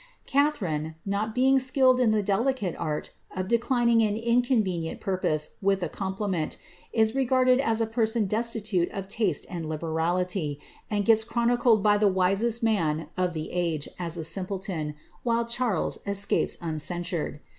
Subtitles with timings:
[0.25, 5.83] Catharine, not being skilled in the delicate art of declining an incoi venient purchase with
[5.83, 6.57] a compliment,
[6.91, 10.59] is regarded as a person destitilr of taste and liberality,
[10.89, 15.99] and gets chronicled by the wisest nsan of the aft as a simpleton, while Charles
[16.07, 17.39] escapes uncensured.